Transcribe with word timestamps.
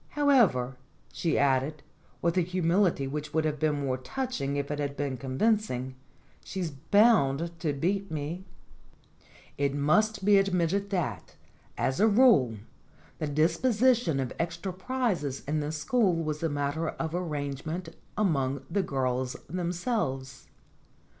CHRISIMISSIMA 0.15 0.23
121 0.45 0.53
However," 0.57 0.77
she 1.13 1.37
added, 1.37 1.83
with 2.23 2.35
a 2.35 2.41
humility 2.41 3.05
which 3.05 3.35
would 3.35 3.45
have 3.45 3.59
been 3.59 3.81
more 3.85 3.97
touching 3.99 4.55
if 4.57 4.71
it 4.71 4.79
had 4.79 4.97
been 4.97 5.15
convincing, 5.15 5.93
"she's 6.43 6.71
bound 6.71 7.51
to 7.59 7.71
beat 7.71 8.09
me." 8.09 8.43
It 9.59 9.75
must 9.75 10.25
be 10.25 10.39
admitted 10.39 10.89
that, 10.89 11.35
as 11.77 11.99
a 11.99 12.07
rule, 12.07 12.55
the 13.19 13.27
disposition 13.27 14.19
of 14.19 14.33
extra 14.39 14.73
prizes 14.73 15.43
in 15.47 15.59
this 15.59 15.77
school 15.77 16.15
was 16.15 16.41
a 16.41 16.49
matter 16.49 16.89
of 16.89 17.13
arrange 17.13 17.63
ment 17.67 17.89
among 18.17 18.65
the 18.71 18.81
girls 18.81 19.35
themselves. 19.47 20.47